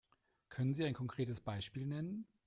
Können 0.49 0.73
Sie 0.73 0.83
ein 0.83 0.95
konkretes 0.95 1.41
Beispiel 1.41 1.85
nennen? 1.85 2.25